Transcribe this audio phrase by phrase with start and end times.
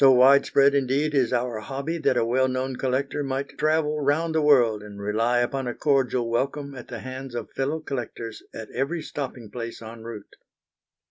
[0.01, 4.41] So widespread indeed is our hobby that a well known collector might travel round the
[4.41, 9.03] world and rely upon a cordial welcome at the hands of fellow collectors at every
[9.03, 10.37] stopping place en route.